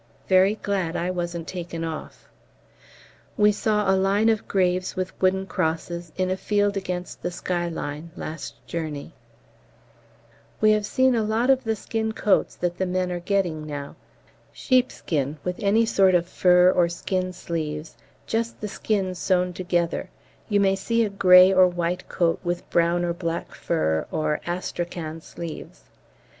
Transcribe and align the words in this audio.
Very 0.27 0.55
glad 0.55 0.95
I 0.95 1.11
wasn't 1.11 1.47
taken 1.47 1.83
off. 1.83 2.27
We 3.37 3.51
saw 3.51 3.87
a 3.87 3.93
line 3.95 4.29
of 4.29 4.47
graves 4.47 4.95
with 4.95 5.13
wooden 5.21 5.45
crosses, 5.45 6.11
in 6.17 6.31
a 6.31 6.37
field 6.37 6.75
against 6.75 7.21
the 7.21 7.29
skyline, 7.29 8.09
last 8.17 8.65
journey. 8.65 9.13
We 10.59 10.71
have 10.71 10.87
seen 10.87 11.13
a 11.13 11.21
lot 11.21 11.51
of 11.51 11.63
the 11.63 11.75
skin 11.75 12.13
coats 12.13 12.55
that 12.55 12.79
the 12.79 12.87
men 12.87 13.11
are 13.11 13.19
getting 13.19 13.67
now. 13.67 13.95
Sheepskin, 14.51 15.37
with 15.43 15.57
any 15.61 15.85
sort 15.85 16.15
of 16.15 16.25
fur 16.27 16.71
or 16.71 16.89
skin 16.89 17.31
sleeves, 17.31 17.95
just 18.25 18.59
the 18.59 18.67
skins 18.67 19.19
sewn 19.19 19.53
together; 19.53 20.09
you 20.49 20.59
may 20.59 20.75
see 20.75 21.05
a 21.05 21.09
grey 21.11 21.53
or 21.53 21.67
white 21.67 22.09
coat 22.09 22.39
with 22.43 22.67
brown 22.71 23.05
or 23.05 23.13
black 23.13 23.53
fur 23.53 24.07
or 24.11 24.41
astrakhan 24.47 25.21
sleeves. 25.21 25.83